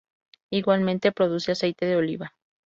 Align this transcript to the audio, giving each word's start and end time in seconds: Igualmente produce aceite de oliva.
Igualmente 0.51 1.11
produce 1.11 1.51
aceite 1.51 1.85
de 1.85 1.95
oliva. 1.95 2.33